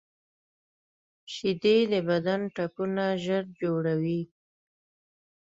[1.33, 4.21] شیدې د بدن ټپونه ژر جوړوي